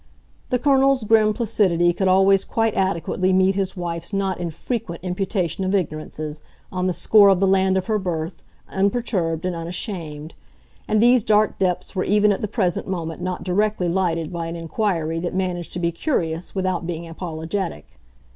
[0.49, 5.75] The Colonel's grim placidity could always quite adequately meet his wife's not infrequent imputation of
[5.75, 10.33] ignorances, on the score of the land of her birth, unperturbed and unashamed;
[10.87, 14.55] and these dark depths were even at the present moment not directly lighted by an
[14.55, 17.85] inquiry that managed to be curious without being apologetic.